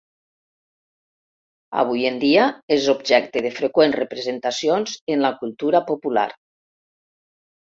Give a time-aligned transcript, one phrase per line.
[1.83, 6.27] Avui en dia, és objecte de freqüents representacions en la cultura popular.